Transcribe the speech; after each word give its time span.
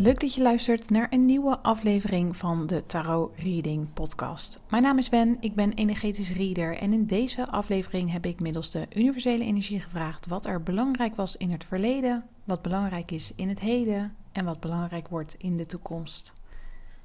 Leuk 0.00 0.20
dat 0.20 0.34
je 0.34 0.42
luistert 0.42 0.90
naar 0.90 1.06
een 1.10 1.24
nieuwe 1.24 1.58
aflevering 1.58 2.36
van 2.36 2.66
de 2.66 2.86
Tarot 2.86 3.30
Reading 3.36 3.92
Podcast. 3.92 4.60
Mijn 4.68 4.82
naam 4.82 4.98
is 4.98 5.08
Wen, 5.08 5.36
ik 5.40 5.54
ben 5.54 5.72
energetisch 5.72 6.32
reader 6.32 6.76
en 6.76 6.92
in 6.92 7.06
deze 7.06 7.48
aflevering 7.48 8.12
heb 8.12 8.26
ik 8.26 8.40
middels 8.40 8.70
de 8.70 8.86
universele 8.94 9.44
energie 9.44 9.80
gevraagd 9.80 10.26
wat 10.26 10.46
er 10.46 10.62
belangrijk 10.62 11.16
was 11.16 11.36
in 11.36 11.50
het 11.50 11.64
verleden, 11.64 12.24
wat 12.44 12.62
belangrijk 12.62 13.10
is 13.10 13.32
in 13.36 13.48
het 13.48 13.60
heden 13.60 14.14
en 14.32 14.44
wat 14.44 14.60
belangrijk 14.60 15.08
wordt 15.08 15.34
in 15.38 15.56
de 15.56 15.66
toekomst. 15.66 16.32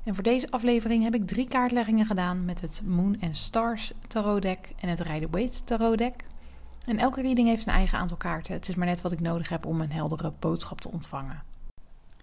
En 0.04 0.16
voor 0.16 0.24
deze 0.24 0.52
aflevering 0.52 1.04
heb 1.04 1.16
ik 1.16 1.28
drie 1.28 1.48
kaartleggingen 1.48 2.06
gedaan 2.06 2.46
met 2.46 2.62
het 2.62 2.82
Moon 2.86 3.18
and 3.22 3.38
Stars 3.38 3.92
Tarot 4.08 4.42
Deck 4.42 4.74
en 4.80 4.90
het 4.90 5.00
Rider 5.00 5.30
Waite 5.30 5.64
Tarot 5.64 5.98
Deck. 5.98 6.26
En 6.86 6.98
elke 6.98 7.22
reading 7.22 7.48
heeft 7.48 7.64
zijn 7.64 7.76
eigen 7.76 7.98
aantal 7.98 8.18
kaarten. 8.18 8.54
Het 8.54 8.68
is 8.68 8.76
maar 8.76 8.88
net 8.88 9.02
wat 9.02 9.12
ik 9.12 9.20
nodig 9.20 9.50
heb 9.50 9.66
om 9.66 9.82
een 9.82 9.92
heldere 9.92 10.34
boodschap 10.40 10.82
te 10.82 10.92
ontvangen. 10.92 11.55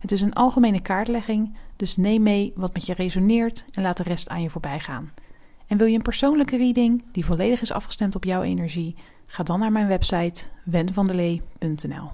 Het 0.00 0.12
is 0.12 0.20
een 0.20 0.32
algemene 0.32 0.80
kaartlegging, 0.80 1.56
dus 1.76 1.96
neem 1.96 2.22
mee 2.22 2.52
wat 2.56 2.72
met 2.72 2.86
je 2.86 2.94
resoneert 2.94 3.64
en 3.70 3.82
laat 3.82 3.96
de 3.96 4.02
rest 4.02 4.28
aan 4.28 4.42
je 4.42 4.50
voorbij 4.50 4.80
gaan. 4.80 5.12
En 5.66 5.76
wil 5.76 5.86
je 5.86 5.96
een 5.96 6.02
persoonlijke 6.02 6.56
reading 6.56 7.04
die 7.12 7.24
volledig 7.24 7.60
is 7.60 7.72
afgestemd 7.72 8.14
op 8.14 8.24
jouw 8.24 8.42
energie? 8.42 8.96
Ga 9.26 9.42
dan 9.42 9.60
naar 9.60 9.72
mijn 9.72 9.86
website 9.86 10.44
wenvandelee.nl. 10.64 12.10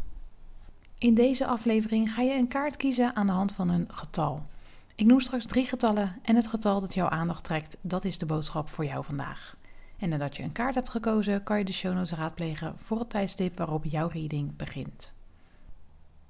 In 0.99 1.15
deze 1.15 1.47
aflevering 1.47 2.13
ga 2.13 2.23
je 2.23 2.35
een 2.35 2.49
kaart 2.49 2.77
kiezen 2.77 3.17
aan 3.17 3.27
de 3.27 3.33
hand 3.33 3.53
van 3.53 3.69
een 3.69 3.89
getal. 3.89 4.47
Ik 4.95 5.07
noem 5.07 5.21
straks 5.21 5.47
drie 5.47 5.67
getallen 5.67 6.17
en 6.23 6.37
het 6.37 6.47
getal 6.47 6.81
dat 6.81 6.95
jouw 6.95 7.09
aandacht 7.09 7.45
trekt, 7.45 7.77
dat 7.81 8.05
is 8.05 8.19
de 8.19 8.27
boodschap 8.27 8.69
voor 8.69 8.85
jou 8.85 9.05
vandaag. 9.05 9.57
En 9.99 10.09
nadat 10.09 10.37
je 10.37 10.43
een 10.43 10.53
kaart 10.53 10.75
hebt 10.75 10.91
gekozen, 10.91 11.43
kan 11.43 11.59
je 11.59 11.65
de 11.65 11.73
show 11.73 11.95
notes 11.95 12.13
raadplegen 12.13 12.75
voor 12.77 12.99
het 12.99 13.11
tijdstip 13.11 13.59
waarop 13.59 13.85
jouw 13.85 14.09
reading 14.09 14.57
begint. 14.57 15.16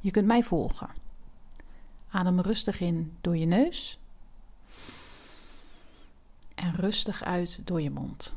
Je 0.00 0.10
kunt 0.10 0.26
mij 0.26 0.42
volgen. 0.42 0.90
Adem 2.10 2.40
rustig 2.40 2.80
in 2.80 3.16
door 3.20 3.36
je 3.36 3.46
neus 3.46 3.98
en 6.54 6.74
rustig 6.74 7.22
uit 7.22 7.66
door 7.66 7.80
je 7.80 7.90
mond. 7.90 8.36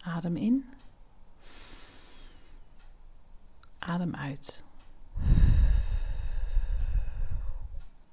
Adem 0.00 0.36
in. 0.36 0.70
Adem 3.78 4.14
uit. 4.14 4.62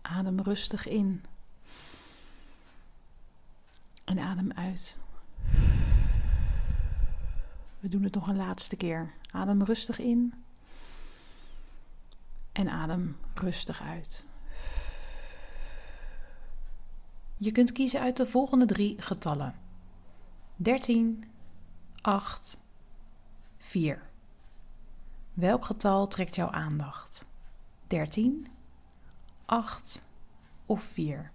Adem 0.02 0.40
rustig 0.40 0.88
in. 0.88 1.24
En 4.04 4.20
adem 4.20 4.52
uit. 4.52 5.00
We 7.80 7.90
doen 7.90 8.04
het 8.04 8.14
nog 8.14 8.28
een 8.28 8.36
laatste 8.36 8.76
keer. 8.76 9.14
Adem 9.36 9.64
rustig 9.64 10.00
in. 10.00 10.34
En 12.52 12.70
adem 12.70 13.18
rustig 13.34 13.82
uit. 13.82 14.26
Je 17.38 17.52
kunt 17.52 17.72
kiezen 17.72 18.00
uit 18.00 18.18
de 18.18 18.26
volgende 18.26 18.66
drie 18.66 19.02
getallen: 19.02 19.56
13, 20.56 21.24
8, 22.02 22.60
4. 23.58 24.10
Welk 25.34 25.66
getal 25.66 26.08
trekt 26.08 26.36
jouw 26.36 26.50
aandacht? 26.50 27.26
13, 27.88 28.48
8 29.46 30.04
of 30.66 30.84
4? 30.84 31.32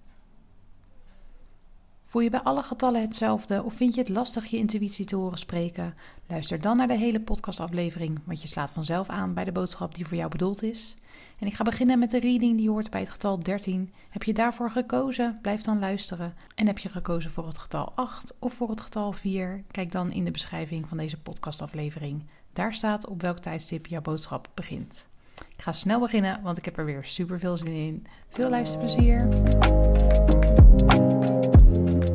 Voel 2.11 2.23
je 2.23 2.31
bij 2.31 2.41
alle 2.41 2.63
getallen 2.63 3.01
hetzelfde 3.01 3.63
of 3.63 3.75
vind 3.75 3.95
je 3.95 4.01
het 4.01 4.09
lastig 4.09 4.47
je 4.47 4.57
intuïtie 4.57 5.05
te 5.05 5.17
horen 5.17 5.39
spreken? 5.39 5.95
Luister 6.27 6.61
dan 6.61 6.77
naar 6.77 6.87
de 6.87 6.97
hele 6.97 7.21
podcastaflevering, 7.21 8.21
want 8.25 8.43
je 8.43 8.49
slaat 8.49 8.71
vanzelf 8.71 9.09
aan 9.09 9.35
bij 9.35 9.45
de 9.45 9.53
boodschap 9.53 9.95
die 9.95 10.07
voor 10.07 10.17
jou 10.17 10.31
bedoeld 10.31 10.63
is. 10.63 10.95
En 11.39 11.47
ik 11.47 11.55
ga 11.55 11.65
beginnen 11.65 11.99
met 11.99 12.11
de 12.11 12.21
reading 12.21 12.57
die 12.57 12.71
hoort 12.71 12.91
bij 12.91 13.01
het 13.01 13.11
getal 13.11 13.39
13. 13.39 13.93
Heb 14.09 14.23
je 14.23 14.33
daarvoor 14.33 14.71
gekozen? 14.71 15.39
Blijf 15.43 15.61
dan 15.63 15.79
luisteren. 15.79 16.35
En 16.55 16.67
heb 16.67 16.79
je 16.79 16.89
gekozen 16.89 17.31
voor 17.31 17.47
het 17.47 17.59
getal 17.59 17.93
8 17.95 18.35
of 18.39 18.55
voor 18.55 18.71
het 18.71 18.81
getal 18.81 19.13
4? 19.13 19.65
Kijk 19.71 19.93
dan 19.93 20.13
in 20.13 20.25
de 20.25 20.31
beschrijving 20.31 20.89
van 20.89 20.97
deze 20.97 21.21
podcastaflevering. 21.21 22.23
Daar 22.53 22.75
staat 22.75 23.07
op 23.07 23.23
welk 23.23 23.39
tijdstip 23.39 23.87
jouw 23.87 24.01
boodschap 24.01 24.49
begint. 24.55 25.09
Ik 25.57 25.63
ga 25.63 25.73
snel 25.73 26.01
beginnen, 26.01 26.43
want 26.43 26.59
ik 26.59 26.65
heb 26.65 26.79
er 26.79 26.85
weer 26.85 27.05
super 27.05 27.39
veel 27.39 27.57
zin 27.57 27.75
in. 27.75 28.07
Veel 28.29 28.49
luisterplezier! 28.49 30.30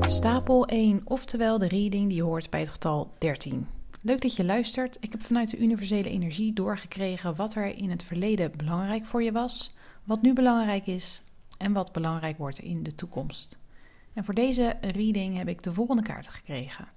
Stapel 0.08 0.68
1, 0.68 1.02
oftewel 1.04 1.58
de 1.58 1.68
reading 1.68 2.10
die 2.10 2.24
hoort 2.24 2.50
bij 2.50 2.60
het 2.60 2.70
getal 2.70 3.14
13. 3.18 3.68
Leuk 4.02 4.22
dat 4.22 4.36
je 4.36 4.46
luistert. 4.46 4.98
Ik 5.00 5.12
heb 5.12 5.22
vanuit 5.24 5.50
de 5.50 5.58
universele 5.58 6.10
energie 6.10 6.54
doorgekregen 6.54 7.36
wat 7.36 7.56
er 7.56 7.78
in 7.78 7.90
het 7.90 8.04
verleden 8.04 8.58
belangrijk 8.58 9.06
voor 9.06 9.24
je 9.24 9.32
was, 9.32 9.76
wat 10.04 10.22
nu 10.22 10.34
belangrijk 10.34 10.88
is 10.88 11.22
en 11.58 11.74
wat 11.74 11.92
belangrijk 11.92 12.38
wordt 12.38 12.60
in 12.60 12.84
de 12.84 12.96
toekomst. 12.96 13.58
En 14.14 14.24
voor 14.26 14.34
deze 14.34 14.78
reading 14.82 15.38
heb 15.38 15.48
ik 15.48 15.64
de 15.64 15.74
volgende 15.74 16.02
kaarten 16.02 16.32
gekregen: 16.32 16.88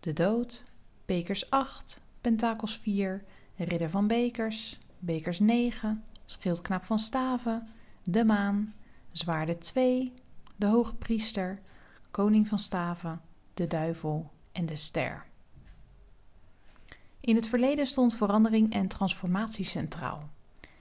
de 0.00 0.12
dood, 0.12 0.64
bekers 1.06 1.50
8, 1.50 2.00
pentakels 2.20 2.78
4, 2.78 3.24
ridder 3.56 3.90
van 3.90 4.06
bekers, 4.06 4.78
bekers 4.98 5.38
9, 5.38 6.04
schildknaap 6.24 6.84
van 6.84 6.98
staven, 6.98 7.68
de 8.02 8.24
maan, 8.24 8.72
zwaarde 9.12 9.58
2, 9.58 10.12
de 10.56 10.66
hoge 10.66 10.94
priester 10.94 11.60
koning 12.10 12.48
van 12.48 12.58
staven, 12.58 13.20
de 13.54 13.66
duivel 13.66 14.30
en 14.52 14.66
de 14.66 14.76
ster. 14.76 15.26
In 17.20 17.36
het 17.36 17.46
verleden 17.46 17.86
stond 17.86 18.14
verandering 18.14 18.72
en 18.72 18.88
transformatie 18.88 19.64
centraal. 19.64 20.28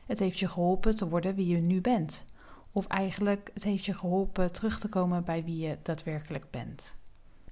Het 0.06 0.20
heeft 0.20 0.40
je 0.40 0.48
geholpen 0.48 0.96
te 0.96 1.08
worden 1.08 1.36
wie 1.36 1.48
je 1.48 1.58
nu 1.58 1.82
bent. 1.82 2.26
Of 2.72 2.88
eigenlijk, 2.88 3.50
het 3.54 3.64
heeft 3.64 3.86
je 3.86 3.94
geholpen 3.94 4.52
terug 4.52 4.80
te 4.80 4.88
komen 4.88 5.24
bij 5.24 5.44
wie 5.44 5.58
je 5.58 5.78
daadwerkelijk 5.84 6.52
bent. 6.52 6.98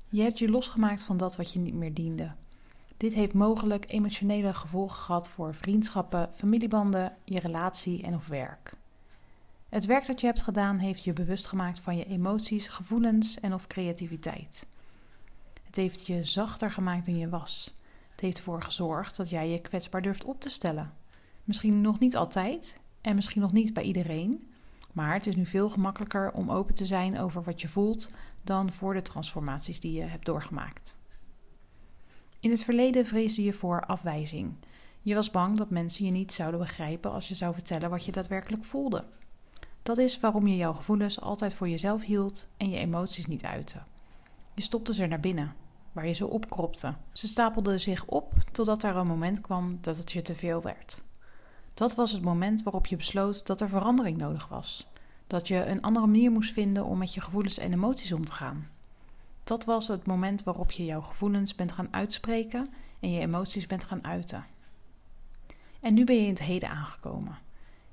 Je 0.10 0.22
hebt 0.22 0.40
je 0.40 0.50
losgemaakt 0.50 1.04
van 1.04 1.18
dat 1.18 1.36
wat 1.36 1.54
je 1.54 1.60
niet 1.60 1.74
meer 1.74 1.94
diende. 1.94 2.32
Dit 2.98 3.14
heeft 3.14 3.34
mogelijk 3.34 3.86
emotionele 3.88 4.54
gevolgen 4.54 4.98
gehad 4.98 5.30
voor 5.30 5.56
vriendschappen, 5.56 6.30
familiebanden, 6.34 7.18
je 7.24 7.40
relatie 7.40 8.04
en 8.04 8.16
of 8.16 8.28
werk. 8.28 8.74
Het 9.76 9.86
werk 9.86 10.06
dat 10.06 10.20
je 10.22 10.26
hebt 10.26 10.42
gedaan 10.42 10.78
heeft 10.78 11.04
je 11.04 11.14
bewust 11.14 11.46
gemaakt 11.48 11.80
van 11.80 11.98
je 11.98 12.06
emoties, 12.06 12.68
gevoelens 12.68 13.40
en 13.40 13.54
of 13.54 13.68
creativiteit. 13.68 14.66
Het 15.64 15.76
heeft 15.76 16.08
je 16.08 16.24
zachter 16.24 16.72
gemaakt 16.72 17.06
dan 17.06 17.18
je 17.18 17.30
was. 17.30 17.76
Het 18.12 18.22
heeft 18.22 18.38
ervoor 18.38 18.62
gezorgd 18.62 19.16
dat 19.16 19.30
jij 19.30 19.50
je 19.50 19.62
kwetsbaar 19.62 20.02
durft 20.02 20.24
op 20.24 20.42
te 20.42 20.50
stellen. 20.50 20.94
Misschien 21.44 21.82
nog 21.82 22.00
niet 22.00 22.16
altijd 22.16 22.80
en 23.02 23.16
misschien 23.16 23.42
nog 23.42 23.52
niet 23.52 23.74
bij 23.74 23.84
iedereen, 23.84 24.48
Maar 24.92 25.14
het 25.14 25.28
is 25.28 25.36
nu 25.36 25.46
veel 25.46 25.70
gemakkelijker 25.70 26.32
om 26.32 26.52
open 26.52 26.76
te 26.76 26.86
zijn 26.86 27.20
over 27.20 27.44
wat 27.44 27.62
je 27.62 27.68
voelt 27.68 28.10
dan 28.44 28.72
voor 28.72 28.94
de 28.94 29.02
transformaties 29.02 29.80
die 29.80 29.94
je 29.94 30.04
hebt 30.04 30.26
doorgemaakt. 30.26 30.98
In 32.40 32.50
het 32.50 32.64
verleden 32.64 33.06
vreesde 33.06 33.44
je 33.44 33.54
voor 33.54 33.86
afwijzing. 33.86 34.54
Je 35.02 35.16
was 35.16 35.32
bang 35.32 35.58
dat 35.58 35.70
mensen 35.70 36.06
je 36.06 36.12
niet 36.12 36.34
zouden 36.34 36.60
begrijpen 36.60 37.12
als 37.12 37.28
je 37.28 37.36
zou 37.36 37.54
vertellen 37.54 37.90
wat 37.90 38.06
je 38.06 38.12
daadwerkelijk 38.12 38.66
voelde. 38.66 39.04
Dat 39.86 39.98
is 39.98 40.20
waarom 40.20 40.48
je 40.48 40.56
jouw 40.56 40.74
gevoelens 40.74 41.22
altijd 41.22 41.54
voor 41.54 41.70
jezelf 41.70 42.04
hield 42.04 42.48
en 42.58 42.70
je 42.70 42.78
emoties 42.78 43.26
niet 43.26 43.44
uitte. 43.44 43.78
Je 44.54 44.62
stopte 44.62 44.94
ze 44.94 45.06
naar 45.06 45.20
binnen, 45.20 45.54
waar 45.92 46.08
je 46.08 46.14
ze 46.14 46.28
opkropte. 46.28 46.94
Ze 47.12 47.28
stapelden 47.28 47.80
zich 47.80 48.06
op 48.06 48.34
totdat 48.52 48.84
er 48.84 48.96
een 48.96 49.08
moment 49.08 49.42
kwam 49.42 49.78
dat 49.82 49.98
het 49.98 50.12
je 50.12 50.22
te 50.22 50.36
veel 50.36 50.62
werd. 50.62 51.02
Dat 51.74 51.96
was 51.96 52.12
het 52.12 52.22
moment 52.22 52.64
waarop 52.64 52.86
je 52.86 52.96
besloot 52.96 53.46
dat 53.46 53.62
er 53.62 53.70
verandering 53.70 54.18
nodig 54.18 54.48
was. 54.48 54.88
Dat 55.28 55.48
je 55.48 55.66
een 55.66 55.82
andere 55.82 56.06
manier 56.06 56.32
moest 56.32 56.54
vinden 56.54 56.86
om 56.86 56.98
met 56.98 57.14
je 57.14 57.22
gevoelens 57.22 57.58
en 57.58 57.74
emoties 57.74 58.12
om 58.12 58.26
te 58.26 58.34
gaan. 58.34 58.70
Dat 59.44 59.66
was 59.66 59.88
het 59.88 60.06
moment 60.06 60.44
waarop 60.44 60.72
je 60.72 60.86
jouw 60.86 61.02
gevoelens 61.02 61.56
bent 61.56 61.72
gaan 61.72 61.94
uitspreken 61.94 62.70
en 63.00 63.12
je 63.12 63.20
emoties 63.20 63.68
bent 63.68 63.84
gaan 63.84 64.06
uiten. 64.06 64.46
En 65.80 65.94
nu 65.94 66.04
ben 66.04 66.16
je 66.16 66.22
in 66.22 66.30
het 66.30 66.44
heden 66.44 66.70
aangekomen. 66.70 67.38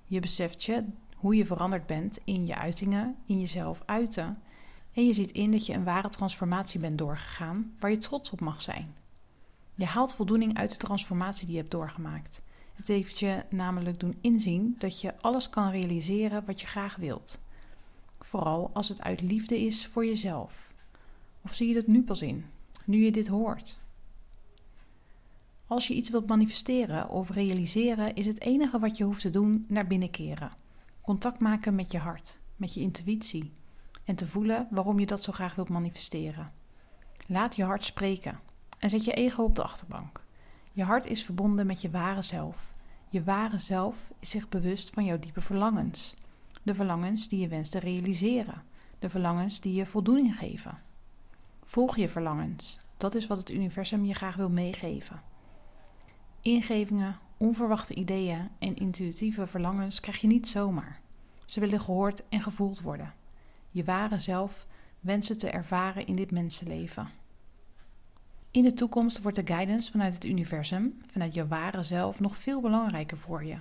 Je 0.05 0.21
beseft 0.21 0.65
je 0.65 0.85
hoe 1.23 1.37
je 1.37 1.47
veranderd 1.47 1.87
bent 1.87 2.19
in 2.25 2.47
je 2.47 2.57
uitingen, 2.57 3.17
in 3.27 3.41
jezelf 3.41 3.83
uiten. 3.87 4.43
En 4.93 5.07
je 5.07 5.13
ziet 5.13 5.33
in 5.33 5.51
dat 5.51 5.67
je 5.67 5.73
een 5.73 5.85
ware 5.85 6.09
transformatie 6.09 6.81
bent 6.81 6.99
doorgegaan 6.99 7.75
waar 7.79 7.91
je 7.91 7.99
trots 7.99 8.31
op 8.31 8.41
mag 8.41 8.63
zijn. 8.63 8.95
Je 9.75 9.85
haalt 9.85 10.15
voldoening 10.15 10.57
uit 10.57 10.71
de 10.71 10.77
transformatie 10.77 11.45
die 11.47 11.55
je 11.55 11.61
hebt 11.61 11.73
doorgemaakt. 11.73 12.43
Het 12.75 12.89
heeft 12.89 13.19
je 13.19 13.45
namelijk 13.51 14.01
doen 14.01 14.19
inzien 14.21 14.75
dat 14.79 15.01
je 15.01 15.21
alles 15.21 15.49
kan 15.49 15.71
realiseren 15.71 16.45
wat 16.45 16.61
je 16.61 16.67
graag 16.67 16.97
wilt. 16.97 17.41
Vooral 18.21 18.71
als 18.73 18.89
het 18.89 19.03
uit 19.03 19.21
liefde 19.21 19.61
is 19.61 19.87
voor 19.87 20.07
jezelf. 20.07 20.73
Of 21.45 21.55
zie 21.55 21.69
je 21.69 21.75
dat 21.75 21.87
nu 21.87 22.03
pas 22.03 22.23
in, 22.23 22.45
nu 22.85 23.05
je 23.05 23.13
dit 23.13 23.27
hoort? 23.27 23.81
Als 25.67 25.87
je 25.87 25.95
iets 25.95 26.11
wilt 26.11 26.27
manifesteren 26.27 27.09
of 27.09 27.31
realiseren, 27.31 28.15
is 28.15 28.27
het 28.27 28.41
enige 28.41 28.79
wat 28.79 28.97
je 28.97 29.05
hoeft 29.05 29.21
te 29.21 29.31
doen 29.31 29.65
naar 29.69 29.87
binnen 29.87 30.11
keren. 30.11 30.51
Contact 31.03 31.41
maken 31.41 31.75
met 31.75 31.93
je 31.93 31.99
hart, 31.99 32.41
met 32.57 32.75
je 32.75 32.81
intuïtie 32.81 33.53
en 34.05 34.15
te 34.15 34.27
voelen 34.27 34.69
waarom 34.71 34.99
je 34.99 35.07
dat 35.07 35.23
zo 35.23 35.33
graag 35.33 35.55
wilt 35.55 35.69
manifesteren. 35.69 36.53
Laat 37.27 37.57
je 37.57 37.65
hart 37.65 37.85
spreken 37.85 38.41
en 38.79 38.91
zet 38.91 39.05
je 39.05 39.13
ego 39.13 39.43
op 39.43 39.55
de 39.57 39.63
achterbank. 39.63 40.25
Je 40.73 40.85
hart 40.85 41.07
is 41.07 41.25
verbonden 41.25 41.67
met 41.67 41.81
je 41.81 41.91
ware 41.91 42.23
zelf. 42.23 42.75
Je 43.09 43.23
ware 43.23 43.59
zelf 43.59 44.13
is 44.19 44.31
zich 44.31 44.49
bewust 44.49 44.91
van 44.91 45.05
jouw 45.05 45.19
diepe 45.19 45.41
verlangens. 45.41 46.15
De 46.63 46.75
verlangens 46.75 47.29
die 47.29 47.41
je 47.41 47.49
wenst 47.49 47.73
te 47.73 47.79
realiseren. 47.79 48.63
De 48.99 49.09
verlangens 49.09 49.61
die 49.61 49.75
je 49.75 49.87
voldoening 49.87 50.37
geven. 50.37 50.79
Volg 51.65 51.97
je 51.97 52.09
verlangens. 52.09 52.81
Dat 52.97 53.15
is 53.15 53.27
wat 53.27 53.39
het 53.39 53.51
universum 53.51 54.05
je 54.05 54.15
graag 54.15 54.37
wil 54.37 54.51
meegeven. 54.51 55.23
Ingevingen, 56.41 57.19
onverwachte 57.43 57.95
ideeën 57.95 58.49
en 58.59 58.77
intuïtieve 58.77 59.47
verlangens 59.47 60.01
krijg 60.01 60.21
je 60.21 60.27
niet 60.27 60.49
zomaar. 60.49 61.01
Ze 61.47 61.61
willen 61.61 61.81
gehoord 61.81 62.29
en 62.29 62.41
gevoeld 62.41 62.81
worden. 62.81 63.15
Je 63.71 63.85
ware 63.85 64.19
zelf 64.19 64.67
wensen 65.01 65.39
te 65.39 65.51
ervaren 65.51 66.07
in 66.07 66.17
dit 66.17 66.31
mensenleven. 66.31 67.09
In 68.51 68.63
de 68.63 68.75
toekomst 68.75 69.23
wordt 69.23 69.37
de 69.37 69.47
guidance 69.47 69.91
vanuit 69.91 70.15
het 70.15 70.25
universum, 70.25 70.99
vanuit 71.07 71.35
je 71.35 71.47
ware 71.47 71.83
zelf, 71.83 72.21
nog 72.21 72.37
veel 72.37 72.61
belangrijker 72.61 73.19
voor 73.19 73.45
je. 73.45 73.57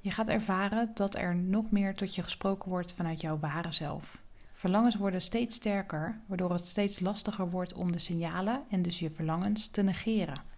Je 0.00 0.10
gaat 0.10 0.28
ervaren 0.28 0.90
dat 0.94 1.14
er 1.14 1.36
nog 1.36 1.70
meer 1.70 1.94
tot 1.94 2.14
je 2.14 2.22
gesproken 2.22 2.70
wordt 2.70 2.92
vanuit 2.92 3.20
jouw 3.20 3.38
ware 3.38 3.72
zelf. 3.72 4.22
Verlangens 4.52 4.94
worden 4.94 5.20
steeds 5.20 5.56
sterker, 5.56 6.20
waardoor 6.26 6.52
het 6.52 6.66
steeds 6.66 7.00
lastiger 7.00 7.50
wordt 7.50 7.74
om 7.74 7.92
de 7.92 7.98
signalen 7.98 8.62
en 8.68 8.82
dus 8.82 8.98
je 8.98 9.10
verlangens 9.10 9.68
te 9.68 9.82
negeren. 9.82 10.52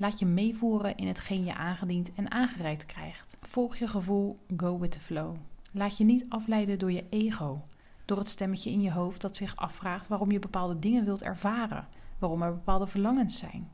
Laat 0.00 0.18
je 0.18 0.26
meevoeren 0.26 0.96
in 0.96 1.06
hetgeen 1.06 1.44
je 1.44 1.54
aangediend 1.54 2.14
en 2.14 2.30
aangereikt 2.30 2.86
krijgt. 2.86 3.38
Volg 3.40 3.76
je 3.76 3.88
gevoel, 3.88 4.38
go 4.56 4.78
with 4.78 4.90
the 4.90 5.00
flow. 5.00 5.36
Laat 5.72 5.96
je 5.96 6.04
niet 6.04 6.24
afleiden 6.28 6.78
door 6.78 6.92
je 6.92 7.04
ego, 7.10 7.64
door 8.04 8.18
het 8.18 8.28
stemmetje 8.28 8.70
in 8.70 8.80
je 8.80 8.92
hoofd 8.92 9.20
dat 9.20 9.36
zich 9.36 9.56
afvraagt 9.56 10.08
waarom 10.08 10.30
je 10.30 10.38
bepaalde 10.38 10.78
dingen 10.78 11.04
wilt 11.04 11.22
ervaren 11.22 11.88
waarom 12.18 12.42
er 12.42 12.52
bepaalde 12.52 12.86
verlangens 12.86 13.38
zijn. 13.38 13.68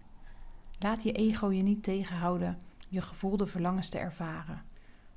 Laat 0.79 1.03
je 1.03 1.13
ego 1.13 1.51
je 1.51 1.63
niet 1.63 1.83
tegenhouden 1.83 2.59
je 2.89 3.01
gevoelde 3.01 3.47
verlangens 3.47 3.89
te 3.89 3.99
ervaren. 3.99 4.63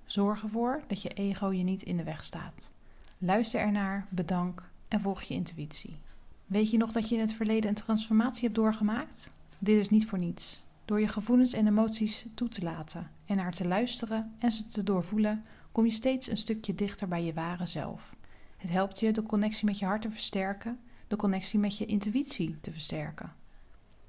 Zorg 0.05 0.43
ervoor 0.43 0.81
dat 0.87 1.01
je 1.01 1.09
ego 1.09 1.51
je 1.51 1.63
niet 1.63 1.83
in 1.83 1.97
de 1.97 2.03
weg 2.03 2.23
staat. 2.23 2.71
Luister 3.17 3.59
ernaar, 3.59 4.07
bedank 4.09 4.69
en 4.87 4.99
volg 4.99 5.21
je 5.21 5.33
intuïtie. 5.33 5.99
Weet 6.45 6.71
je 6.71 6.77
nog 6.77 6.91
dat 6.91 7.09
je 7.09 7.15
in 7.15 7.21
het 7.21 7.33
verleden 7.33 7.69
een 7.69 7.75
transformatie 7.75 8.43
hebt 8.43 8.55
doorgemaakt? 8.55 9.33
Dit 9.57 9.79
is 9.79 9.89
niet 9.89 10.05
voor 10.05 10.17
niets. 10.17 10.65
Door 10.87 10.99
je 10.99 11.07
gevoelens 11.07 11.53
en 11.53 11.67
emoties 11.67 12.25
toe 12.33 12.49
te 12.49 12.63
laten 12.63 13.11
en 13.25 13.35
naar 13.35 13.53
te 13.53 13.67
luisteren 13.67 14.35
en 14.39 14.51
ze 14.51 14.67
te 14.67 14.83
doorvoelen, 14.83 15.45
kom 15.71 15.85
je 15.85 15.91
steeds 15.91 16.29
een 16.29 16.37
stukje 16.37 16.75
dichter 16.75 17.07
bij 17.07 17.23
je 17.23 17.33
ware 17.33 17.65
zelf. 17.65 18.15
Het 18.57 18.69
helpt 18.69 18.99
je 18.99 19.11
de 19.11 19.23
connectie 19.23 19.65
met 19.65 19.79
je 19.79 19.85
hart 19.85 20.01
te 20.01 20.11
versterken 20.11 20.79
de 21.07 21.15
connectie 21.15 21.59
met 21.59 21.77
je 21.77 21.85
intuïtie 21.85 22.57
te 22.61 22.71
versterken. 22.71 23.33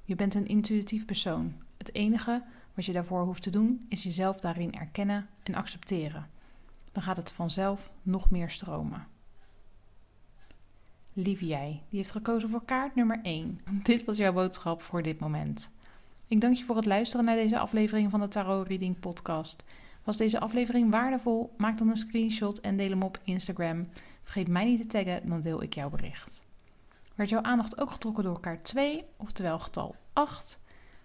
Je 0.04 0.14
bent 0.14 0.34
een 0.34 0.46
intuïtief 0.46 1.04
persoon. 1.04 1.54
Het 1.76 1.94
enige 1.94 2.44
wat 2.75 2.84
je 2.84 2.92
daarvoor 2.92 3.24
hoeft 3.24 3.42
te 3.42 3.50
doen 3.50 3.86
is 3.88 4.02
jezelf 4.02 4.40
daarin 4.40 4.72
erkennen 4.72 5.28
en 5.42 5.54
accepteren. 5.54 6.31
Dan 6.92 7.02
gaat 7.02 7.16
het 7.16 7.32
vanzelf 7.32 7.92
nog 8.02 8.31
meer 8.31 8.50
stromen. 8.50 9.06
Lieve 11.12 11.46
jij, 11.46 11.82
die 11.88 11.98
heeft 11.98 12.10
gekozen 12.10 12.48
voor 12.48 12.64
kaart 12.64 12.94
nummer 12.94 13.20
1. 13.22 13.60
Dit 13.82 14.04
was 14.04 14.16
jouw 14.16 14.32
boodschap 14.32 14.82
voor 14.82 15.02
dit 15.02 15.19
moment. 15.19 15.70
Ik 16.28 16.40
dank 16.40 16.56
je 16.56 16.64
voor 16.64 16.76
het 16.76 16.86
luisteren 16.86 17.25
naar 17.25 17.36
deze 17.36 17.58
aflevering 17.58 18.10
van 18.10 18.20
de 18.20 18.28
Tarot 18.28 18.69
Reading 18.69 19.00
Podcast. 19.00 19.64
Was 20.04 20.16
deze 20.16 20.40
aflevering 20.40 20.90
waardevol? 20.90 21.54
Maak 21.56 21.78
dan 21.78 21.88
een 21.88 21.96
screenshot 21.96 22.60
en 22.60 22.76
deel 22.76 22.90
hem 22.90 23.02
op 23.02 23.20
Instagram. 23.25 23.88
Vergeet 24.22 24.48
mij 24.48 24.64
niet 24.64 24.80
te 24.80 24.86
taggen, 24.86 25.28
dan 25.28 25.40
deel 25.40 25.62
ik 25.62 25.75
jouw 25.75 25.90
bericht 25.90 26.46
werd 27.19 27.30
jouw 27.30 27.42
aandacht 27.42 27.80
ook 27.80 27.90
getrokken 27.90 28.25
door 28.25 28.40
kaart 28.40 28.64
2, 28.64 29.04
oftewel 29.16 29.58
getal 29.58 29.94
8. 30.12 30.60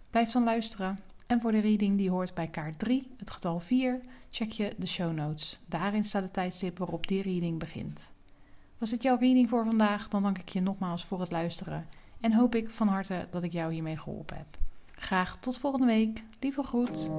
Blijf 0.10 0.32
dan 0.32 0.44
luisteren. 0.44 1.00
En 1.28 1.42
voor 1.42 1.52
de 1.52 1.60
reading 1.60 1.98
die 1.98 2.10
hoort 2.10 2.34
bij 2.34 2.48
kaart 2.48 2.80
3, 2.80 3.14
het 3.18 3.32
getal 3.32 3.60
4, 3.60 4.00
check 4.30 4.52
je 4.52 4.74
de 4.78 4.86
show 4.86 5.14
notes. 5.14 5.60
Daarin 5.66 6.04
staat 6.04 6.24
de 6.24 6.32
tijdstip 6.32 6.78
waarop 6.78 7.08
die 7.08 7.22
reading 7.22 7.60
begint. 7.60 8.14
Was 8.78 8.90
dit 8.90 9.04
jouw 9.04 9.18
reading 9.18 9.50
voor 9.50 9.66
vandaag? 9.66 10.08
Dan 10.08 10.24
dank 10.24 10.38
ik 10.38 10.50
je 10.50 10.62
nogmaals 10.62 11.06
voor 11.06 11.20
het 11.20 11.32
luisteren 11.32 11.88
en 12.20 12.34
hoop 12.34 12.56
ik 12.56 12.70
van 12.70 12.88
harte 12.88 13.28
dat 13.32 13.44
ik 13.44 13.52
jou 13.52 13.74
hiermee 13.74 13.98
geholpen 13.98 14.38
heb. 14.38 14.63
Graag 15.04 15.38
tot 15.40 15.58
volgende 15.58 15.86
week. 15.86 16.24
Lieve 16.40 16.64
groet. 16.64 17.10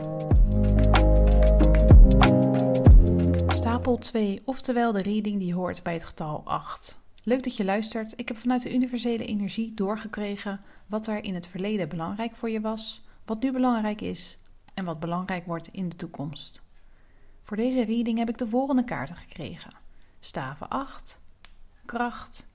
Stapel 3.48 3.98
2, 3.98 4.42
oftewel 4.44 4.92
de 4.92 5.02
reading 5.02 5.38
die 5.38 5.54
hoort 5.54 5.82
bij 5.82 5.92
het 5.92 6.04
getal 6.04 6.42
8. 6.44 7.02
Leuk 7.24 7.42
dat 7.42 7.56
je 7.56 7.64
luistert. 7.64 8.12
Ik 8.16 8.28
heb 8.28 8.36
vanuit 8.36 8.62
de 8.62 8.74
universele 8.74 9.24
energie 9.24 9.74
doorgekregen 9.74 10.60
wat 10.86 11.06
er 11.06 11.24
in 11.24 11.34
het 11.34 11.46
verleden 11.46 11.88
belangrijk 11.88 12.36
voor 12.36 12.50
je 12.50 12.60
was, 12.60 13.04
wat 13.24 13.42
nu 13.42 13.52
belangrijk 13.52 14.00
is 14.00 14.38
en 14.74 14.84
wat 14.84 15.00
belangrijk 15.00 15.46
wordt 15.46 15.68
in 15.68 15.88
de 15.88 15.96
toekomst. 15.96 16.62
Voor 17.42 17.56
deze 17.56 17.84
reading 17.84 18.18
heb 18.18 18.28
ik 18.28 18.38
de 18.38 18.46
volgende 18.46 18.84
kaarten 18.84 19.16
gekregen: 19.16 19.70
Staven 20.20 20.68
8, 20.68 21.20
Kracht, 21.84 22.50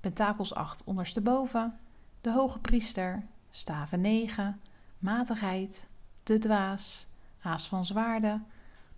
Pentakels 0.00 0.54
8 0.54 0.84
ondersteboven, 0.84 1.78
de 2.20 2.32
Hoge 2.32 2.58
Priester, 2.58 3.26
Staven 3.50 4.00
9, 4.00 4.60
Matigheid, 5.04 5.86
De 6.22 6.38
Dwaas, 6.38 7.06
Aas 7.40 7.68
van 7.68 7.86
Zwaarden, 7.86 8.46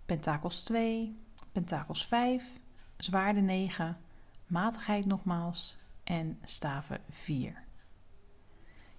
Pentakels 0.05 0.63
2, 0.63 1.17
Pentakels 1.51 2.05
5, 2.05 2.59
Zwaarden 2.97 3.45
9 3.45 3.97
matigheid 4.45 5.05
nogmaals 5.05 5.77
en 6.03 6.39
staven 6.43 7.01
4. 7.09 7.63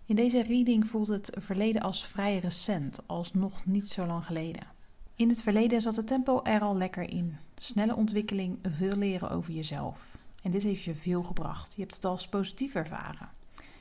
In 0.05 0.17
deze 0.17 0.43
reading 0.43 0.87
voelt 0.87 1.09
het 1.09 1.31
verleden 1.37 1.83
als 1.83 2.07
vrij 2.07 2.39
recent, 2.39 3.01
als 3.07 3.33
nog 3.33 3.67
niet 3.67 3.89
zo 3.89 4.07
lang 4.07 4.25
geleden. 4.25 4.67
In 5.15 5.29
het 5.29 5.43
verleden 5.43 5.81
zat 5.83 5.97
het 5.97 6.07
tempo 6.07 6.43
er 6.43 6.61
al 6.61 6.77
lekker 6.77 7.11
in. 7.11 7.37
Snelle 7.55 7.97
ontwikkeling, 7.97 8.59
veel 8.63 8.97
leren 8.97 9.31
over 9.31 9.53
jezelf. 9.53 10.19
En 10.43 10.51
dit 10.51 10.63
heeft 10.63 10.83
je 10.83 10.95
veel 10.95 11.23
gebracht. 11.23 11.75
Je 11.75 11.81
hebt 11.81 11.95
het 11.95 12.05
als 12.05 12.29
positief 12.29 12.75
ervaren. 12.75 13.38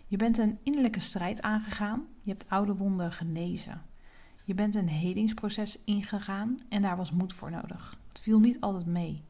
Je 0.09 0.17
bent 0.17 0.37
een 0.37 0.59
innerlijke 0.63 0.99
strijd 0.99 1.41
aangegaan. 1.41 2.07
Je 2.21 2.31
hebt 2.31 2.49
oude 2.49 2.75
wonden 2.75 3.11
genezen. 3.11 3.81
Je 4.43 4.53
bent 4.53 4.75
een 4.75 4.87
helingsproces 4.87 5.83
ingegaan 5.83 6.57
en 6.69 6.81
daar 6.81 6.97
was 6.97 7.11
moed 7.11 7.33
voor 7.33 7.51
nodig. 7.51 7.97
Het 8.07 8.19
viel 8.19 8.39
niet 8.39 8.61
altijd 8.61 8.85
mee. 8.85 9.23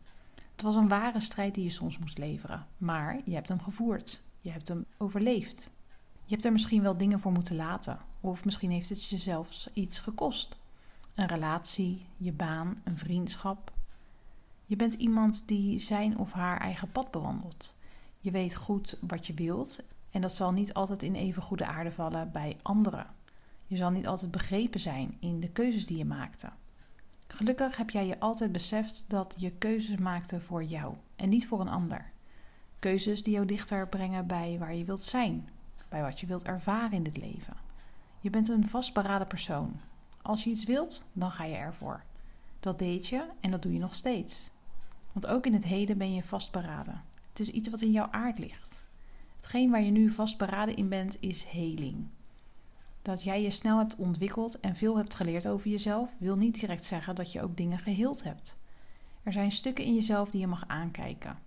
Het 0.52 0.62
was 0.62 0.76
een 0.76 0.88
ware 0.88 1.20
strijd 1.20 1.56
die 1.56 1.64
je 1.64 1.70
soms 1.70 1.98
moest 1.98 2.18
leveren, 2.18 2.68
maar 2.78 3.20
je 3.26 3.34
hebt 3.34 3.48
hem 3.48 3.60
gevoerd. 3.60 4.22
Je 4.42 4.52
hebt 4.52 4.68
hem 4.68 4.86
overleefd. 4.98 5.70
Je 6.26 6.34
hebt 6.34 6.46
er 6.46 6.52
misschien 6.52 6.82
wel 6.82 6.98
dingen 6.98 7.20
voor 7.20 7.32
moeten 7.32 7.56
laten, 7.56 8.00
of 8.22 8.46
misschien 8.46 8.72
heeft 8.72 8.90
het 8.90 9.04
je 9.04 9.18
zelfs 9.18 9.70
iets 9.74 10.00
gekost. 10.00 10.58
Een 11.16 11.28
relatie, 11.28 12.06
je 12.18 12.32
baan, 12.32 12.82
een 12.84 12.98
vriendschap. 12.98 13.74
Je 14.66 14.76
bent 14.76 14.94
iemand 14.94 15.48
die 15.48 15.80
zijn 15.80 16.18
of 16.18 16.32
haar 16.32 16.60
eigen 16.60 16.92
pad 16.92 17.12
bewandelt. 17.12 17.78
Je 18.20 18.32
weet 18.32 18.56
goed 18.56 18.98
wat 19.02 19.28
je 19.28 19.34
wilt 19.34 19.84
en 20.12 20.22
dat 20.22 20.34
zal 20.34 20.52
niet 20.52 20.74
altijd 20.74 21.04
in 21.04 21.16
even 21.16 21.42
goede 21.42 21.66
aarde 21.66 21.92
vallen 21.92 22.32
bij 22.32 22.58
anderen. 22.62 23.08
Je 23.66 23.76
zal 23.76 23.90
niet 23.90 24.08
altijd 24.08 24.32
begrepen 24.32 24.80
zijn 24.80 25.18
in 25.20 25.40
de 25.40 25.50
keuzes 25.50 25.86
die 25.86 25.98
je 25.98 26.06
maakte. 26.06 26.50
Gelukkig 27.28 27.78
heb 27.78 27.90
jij 27.90 28.08
je 28.08 28.20
altijd 28.20 28.52
beseft 28.52 29.06
dat 29.08 29.36
je 29.38 29.52
keuzes 29.52 29.98
maakte 29.98 30.40
voor 30.40 30.64
jou 30.64 30.96
en 31.16 31.30
niet 31.30 31.48
voor 31.48 31.60
een 31.60 31.68
ander. 31.68 32.12
Keuzes 32.80 33.24
die 33.24 33.34
jou 33.34 33.46
dichter 33.46 33.88
brengen 33.88 34.28
bij 34.28 34.56
waar 34.60 34.76
je 34.76 34.86
wilt 34.86 35.04
zijn, 35.04 35.50
bij 35.90 36.02
wat 36.02 36.20
je 36.20 36.26
wilt 36.26 36.44
ervaren 36.44 36.92
in 36.92 37.04
dit 37.04 37.18
leven. 37.18 37.56
Je 38.20 38.30
bent 38.30 38.50
een 38.50 38.68
vastberaden 38.68 39.28
persoon. 39.28 39.80
Als 40.22 40.44
je 40.44 40.50
iets 40.50 40.66
wilt, 40.66 41.06
dan 41.14 41.32
ga 41.32 41.44
je 41.44 41.56
ervoor. 41.56 42.04
Dat 42.60 42.80
deed 42.80 43.08
je 43.08 43.26
en 43.40 43.52
dat 43.52 43.62
doe 43.62 43.74
je 43.74 43.80
nog 43.80 43.96
steeds. 43.96 44.50
Want 45.12 45.28
ook 45.28 45.46
in 45.46 45.54
het 45.54 45.64
heden 45.64 45.98
ben 45.98 46.14
je 46.14 46.24
vastberaden. 46.24 47.04
Het 47.30 47.40
is 47.40 47.50
iets 47.50 47.70
wat 47.70 47.82
in 47.82 47.92
jouw 47.92 48.08
aard 48.12 48.40
ligt. 48.40 48.86
Hetgeen 49.48 49.72
waar 49.72 49.82
je 49.82 49.92
nu 49.92 50.12
vastberaden 50.12 50.76
in 50.76 50.90
bent, 50.90 51.18
is 51.20 51.44
heling. 51.44 52.08
Dat 53.02 53.24
jij 53.24 53.42
je 53.42 53.52
snel 53.52 53.78
hebt 53.78 53.96
ontwikkeld 53.96 54.60
en 54.60 54.76
veel 54.76 54.98
hebt 54.98 55.16
geleerd 55.16 55.48
over 55.48 55.70
jezelf, 55.70 56.16
wil 56.20 56.36
niet 56.36 56.60
direct 56.60 56.86
zeggen 56.86 57.16
dat 57.16 57.32
je 57.32 57.42
ook 57.42 57.58
dingen 57.58 57.80
geheeld 57.80 58.24
hebt. 58.24 58.58
Er 59.24 59.32
zijn 59.32 59.52
stukken 59.52 59.84
in 59.86 59.94
jezelf 59.94 60.30
die 60.30 60.40
je 60.40 60.48
mag 60.48 60.64
aankijken. 60.68 61.40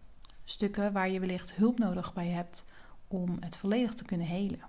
Stukken 0.44 0.92
waar 0.92 1.10
je 1.10 1.20
wellicht 1.20 1.54
hulp 1.54 1.78
nodig 1.78 2.12
bij 2.12 2.28
hebt 2.28 2.66
om 3.08 3.36
het 3.40 3.56
volledig 3.56 3.94
te 3.94 4.04
kunnen 4.04 4.26
helen. 4.26 4.64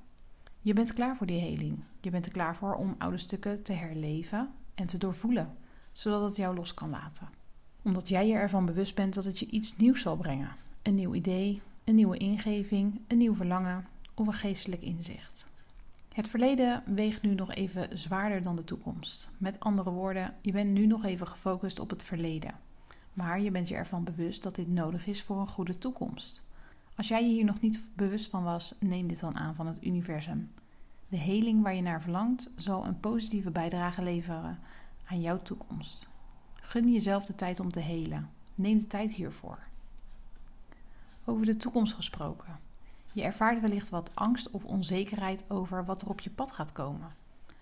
Je 0.62 0.74
bent 0.74 0.94
klaar 0.94 1.18
voor 1.18 1.28
die 1.28 1.42
heling. 1.42 1.84
Je 2.02 2.10
bent 2.10 2.26
er 2.26 2.32
klaar 2.32 2.56
voor 2.56 2.76
om 2.76 2.96
oude 2.98 3.18
stukken 3.18 3.64
te 3.64 3.74
herleven 3.74 4.52
en 4.76 4.88
te 4.88 4.98
doorvoelen, 4.98 5.58
zodat 5.92 6.22
het 6.22 6.36
jou 6.36 6.56
los 6.56 6.74
kan 6.74 6.90
laten. 6.90 7.30
Omdat 7.82 8.08
jij 8.10 8.28
je 8.28 8.34
ervan 8.34 8.66
bewust 8.66 8.96
bent 8.96 9.14
dat 9.14 9.26
het 9.26 9.40
je 9.40 9.50
iets 9.50 9.78
nieuws 9.78 10.02
zal 10.02 10.18
brengen. 10.18 10.56
Een 10.82 10.96
nieuw 10.96 11.14
idee, 11.14 11.62
een 11.92 11.98
nieuwe 11.98 12.18
ingeving, 12.18 13.02
een 13.08 13.18
nieuw 13.18 13.36
verlangen 13.36 13.86
of 14.14 14.28
een 14.28 14.34
geestelijk 14.34 14.82
inzicht. 14.82 15.48
Het 16.14 16.28
verleden 16.28 16.84
weegt 16.86 17.22
nu 17.22 17.36
nog 17.36 17.54
even 17.54 17.98
zwaarder 17.98 18.42
dan 18.42 18.56
de 18.56 18.64
toekomst. 18.64 19.30
Met 19.38 19.60
andere 19.60 19.90
woorden, 19.90 20.36
je 20.42 20.52
bent 20.52 20.72
nu 20.72 20.86
nog 20.86 21.06
even 21.06 21.28
gefocust 21.28 21.80
op 21.80 21.90
het 21.90 22.04
verleden. 22.04 22.56
Maar 23.14 23.42
je 23.42 23.52
bent 23.52 23.68
je 23.68 23.76
ervan 23.76 24.04
bewust 24.04 24.44
dat 24.44 24.56
dit 24.56 24.68
nodig 24.68 25.06
is 25.06 25.24
voor 25.24 25.40
een 25.40 25.48
goede 25.48 25.78
toekomst. 25.78 26.44
Als 26.96 27.08
jij 27.08 27.24
je 27.24 27.34
hier 27.34 27.46
nog 27.46 27.60
niet 27.60 27.82
bewust 27.96 28.30
van 28.30 28.44
was, 28.44 28.76
neem 28.80 29.08
dit 29.08 29.20
dan 29.20 29.38
aan 29.38 29.56
van 29.56 29.68
het 29.68 29.86
universum. 29.86 30.52
De 31.08 31.18
heling 31.18 31.64
waar 31.64 31.76
je 31.76 31.82
naar 31.82 32.02
verlangt 32.02 32.50
zal 32.56 32.86
een 32.86 33.00
positieve 33.00 33.52
bijdrage 33.52 34.04
leveren 34.04 34.60
aan 35.06 35.22
jouw 35.22 35.42
toekomst. 35.42 36.10
Gun 36.54 36.92
jezelf 36.92 37.26
de 37.26 37.36
tijd 37.36 37.60
om 37.60 37.72
te 37.72 37.80
helen. 37.80 38.30
Neem 38.56 38.78
de 38.78 38.88
tijd 38.88 39.12
hiervoor. 39.12 39.70
Over 41.26 41.46
de 41.46 41.58
toekomst 41.58 41.94
gesproken. 41.94 42.60
Je 43.14 43.24
ervaart 43.24 43.62
wellicht 43.62 43.90
wat 43.90 44.16
angst 44.16 44.50
of 44.50 44.66
onzekerheid 44.66 45.44
over 45.48 45.86
wat 45.86 46.02
er 46.02 46.10
op 46.10 46.20
je 46.20 46.30
pad 46.30 46.52
gaat 46.52 46.72
komen, 46.72 47.12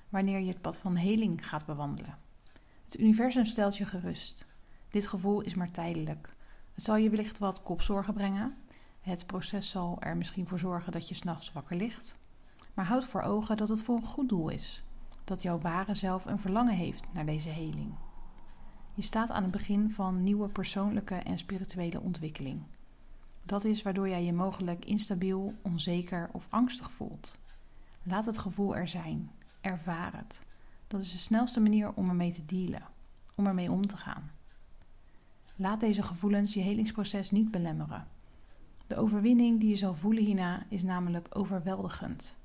wanneer 0.09 0.39
je 0.39 0.47
het 0.47 0.61
pad 0.61 0.77
van 0.77 0.95
heling 0.95 1.47
gaat 1.47 1.65
bewandelen. 1.65 2.17
Het 2.85 2.99
universum 2.99 3.45
stelt 3.45 3.77
je 3.77 3.85
gerust. 3.85 4.45
Dit 4.89 5.07
gevoel 5.07 5.41
is 5.41 5.55
maar 5.55 5.71
tijdelijk. 5.71 6.35
Het 6.73 6.83
zal 6.83 6.95
je 6.95 7.09
wellicht 7.09 7.39
wat 7.39 7.63
kopzorgen 7.63 8.13
brengen. 8.13 8.55
Het 9.01 9.25
proces 9.25 9.69
zal 9.69 9.97
er 9.99 10.17
misschien 10.17 10.47
voor 10.47 10.59
zorgen 10.59 10.91
dat 10.91 11.09
je 11.09 11.15
s'nachts 11.15 11.51
wakker 11.51 11.75
ligt. 11.75 12.17
Maar 12.73 12.85
houd 12.85 13.05
voor 13.05 13.21
ogen 13.21 13.57
dat 13.57 13.69
het 13.69 13.83
voor 13.83 13.95
een 13.95 14.05
goed 14.05 14.29
doel 14.29 14.49
is. 14.49 14.83
Dat 15.23 15.41
jouw 15.41 15.59
ware 15.59 15.95
zelf 15.95 16.25
een 16.25 16.39
verlangen 16.39 16.75
heeft 16.75 17.13
naar 17.13 17.25
deze 17.25 17.49
heling. 17.49 17.93
Je 18.93 19.01
staat 19.01 19.31
aan 19.31 19.43
het 19.43 19.51
begin 19.51 19.91
van 19.91 20.23
nieuwe 20.23 20.49
persoonlijke 20.49 21.15
en 21.15 21.37
spirituele 21.37 22.01
ontwikkeling. 22.01 22.61
Dat 23.49 23.63
is 23.63 23.81
waardoor 23.81 24.09
jij 24.09 24.23
je 24.23 24.33
mogelijk 24.33 24.85
instabiel, 24.85 25.53
onzeker 25.61 26.29
of 26.31 26.47
angstig 26.49 26.91
voelt. 26.91 27.37
Laat 28.03 28.25
het 28.25 28.37
gevoel 28.37 28.75
er 28.75 28.87
zijn. 28.87 29.31
Ervaar 29.61 30.15
het. 30.15 30.45
Dat 30.87 31.01
is 31.01 31.11
de 31.11 31.17
snelste 31.17 31.59
manier 31.59 31.93
om 31.93 32.09
ermee 32.09 32.31
te 32.31 32.45
dealen, 32.45 32.83
om 33.35 33.47
ermee 33.47 33.71
om 33.71 33.87
te 33.87 33.97
gaan. 33.97 34.31
Laat 35.55 35.79
deze 35.79 36.03
gevoelens 36.03 36.53
je 36.53 36.59
helingsproces 36.59 37.31
niet 37.31 37.51
belemmeren. 37.51 38.07
De 38.87 38.95
overwinning 38.95 39.59
die 39.59 39.69
je 39.69 39.75
zal 39.75 39.95
voelen 39.95 40.23
hierna 40.23 40.65
is 40.67 40.83
namelijk 40.83 41.27
overweldigend. 41.29 42.37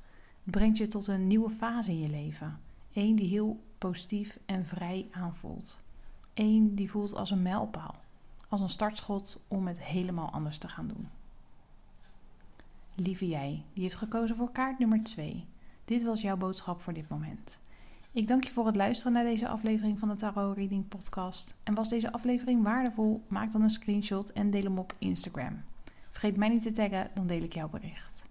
Het 0.43 0.51
brengt 0.51 0.79
je 0.79 0.87
tot 0.87 1.07
een 1.07 1.27
nieuwe 1.27 1.51
fase 1.51 1.91
in 1.91 2.01
je 2.01 2.09
leven. 2.09 2.61
Eén 2.93 3.17
die 3.17 3.29
heel 3.29 3.65
positief 3.79 4.39
en 4.47 4.67
vrij 4.67 5.09
aanvoelt. 5.11 5.83
Eén 6.35 6.75
die 6.75 6.91
voelt 6.91 7.15
als 7.15 7.31
een 7.31 7.43
mijlpaal 7.43 8.04
als 8.49 8.61
een 8.61 8.69
startschot 8.69 9.41
om 9.49 9.67
het 9.67 9.81
helemaal 9.81 10.31
anders 10.31 10.59
te 10.59 10.69
gaan 10.69 10.87
doen. 10.87 11.09
Lieve 12.95 13.29
jij, 13.29 13.63
die 13.73 13.83
heeft 13.83 13.95
gekozen 13.95 14.37
voor 14.37 14.53
kaart 14.53 14.79
nummer 14.79 15.03
2. 15.03 15.47
Dit 15.85 16.03
was 16.03 16.21
jouw 16.21 16.37
boodschap 16.37 16.81
voor 16.81 16.93
dit 16.93 17.09
moment. 17.09 17.61
Ik 18.13 18.27
dank 18.27 18.45
je 18.45 18.51
voor 18.51 18.67
het 18.67 18.77
luisteren 18.77 19.13
naar 19.13 19.25
deze 19.25 19.49
aflevering 19.49 19.99
van 19.99 20.09
de 20.09 20.15
Tarot 20.15 20.57
Reading 20.57 20.89
Podcast. 20.89 21.55
En 21.63 21.75
was 21.75 21.89
deze 21.89 22.13
aflevering 22.13 22.63
waardevol? 22.63 23.23
Maak 23.29 23.53
dan 23.53 23.63
een 23.63 23.71
screenshot 23.71 24.33
en 24.33 24.51
deel 24.51 24.63
hem 24.63 24.79
op 24.79 24.95
Instagram. 24.99 25.63
Vergeet 26.11 26.37
mij 26.37 26.49
niet 26.49 26.63
te 26.63 26.73
taggen, 26.73 27.11
dan 27.15 27.27
deel 27.27 27.43
ik 27.43 27.55
jouw 27.55 27.69
bericht. 27.69 28.25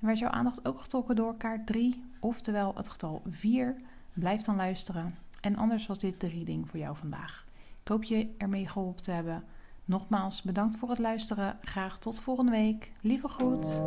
En 0.00 0.06
werd 0.06 0.18
jouw 0.18 0.30
aandacht 0.30 0.68
ook 0.68 0.80
getrokken 0.80 1.16
door 1.16 1.36
kaart 1.36 1.66
3, 1.66 2.04
oftewel 2.20 2.74
het 2.74 2.88
getal 2.88 3.22
4? 3.28 3.76
Blijf 4.12 4.42
dan 4.42 4.56
luisteren. 4.56 5.14
En 5.40 5.56
anders 5.56 5.86
was 5.86 5.98
dit 5.98 6.20
de 6.20 6.28
reading 6.28 6.68
voor 6.70 6.78
jou 6.78 6.96
vandaag. 6.96 7.43
Ik 7.84 7.90
hoop 7.90 8.04
je 8.04 8.28
ermee 8.38 8.68
geholpen 8.68 9.02
te 9.02 9.10
hebben. 9.10 9.44
Nogmaals, 9.84 10.42
bedankt 10.42 10.76
voor 10.76 10.88
het 10.88 10.98
luisteren. 10.98 11.58
Graag 11.60 11.98
tot 11.98 12.20
volgende 12.20 12.50
week. 12.50 12.92
Lieve 13.00 13.28
groet. 13.28 13.82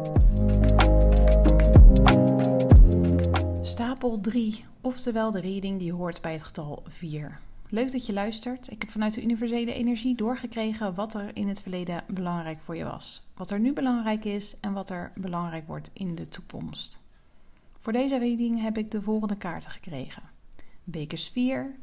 Stapel 3.62 4.20
3, 4.20 4.66
oftewel 4.82 5.32
de 5.32 5.40
reading 5.40 5.80
die 5.80 5.94
hoort 5.94 6.22
bij 6.22 6.32
het 6.32 6.44
getal 6.44 6.84
4. 6.88 7.40
Leuk 7.70 7.92
dat 7.92 8.06
je 8.06 8.14
luistert. 8.14 8.72
Ik 8.72 8.82
heb 8.82 8.92
vanuit 8.92 9.14
de 9.14 9.24
universele 9.24 9.74
energie 9.74 10.16
doorgekregen 10.16 10.94
wat 10.94 11.14
er 11.14 11.36
in 11.36 11.48
het 11.48 11.62
verleden 11.62 12.04
belangrijk 12.08 12.62
voor 12.62 12.76
je 12.76 12.84
was. 12.84 13.28
Wat 13.36 13.52
er 13.52 13.60
nu 13.60 13.74
belangrijk 13.74 14.26
is 14.26 14.60
en 14.60 14.74
wat 14.74 14.90
er 14.90 15.12
belangrijk 15.16 15.68
wordt 15.68 15.90
in 15.94 16.16
de 16.16 16.28
toekomst. 16.28 17.00
Voor 17.80 17.94
deze 17.94 18.18
reading 18.18 18.62
heb 18.62 18.78
ik 18.78 18.92
de 18.92 19.02
volgende 19.02 19.38
kaarten 19.38 19.72
gekregen: 19.72 20.24
Bekers 20.84 21.30
4, 21.30 21.76